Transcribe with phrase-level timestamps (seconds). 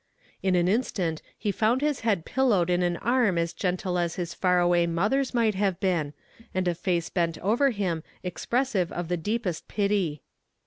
[0.41, 4.33] "In an instant he found his head pillowed on an arm as gentle as his
[4.33, 6.15] far away mother's might have been,
[6.55, 10.23] and a face bent over him expressive of the deepest pity.